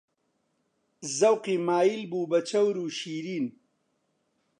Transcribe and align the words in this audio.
زەوقی 1.17 1.57
مایل 1.67 2.01
بوو 2.11 2.29
بە 2.31 2.39
چەور 2.49 2.75
و 2.79 2.87
شیرین 2.99 3.45